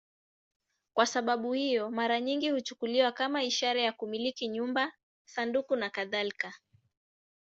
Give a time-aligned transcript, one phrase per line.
[0.93, 4.91] Kwa sababu hiyo, mara nyingi huchukuliwa kama ishara ya kumiliki nyumba,
[5.25, 6.53] sanduku nakadhalika.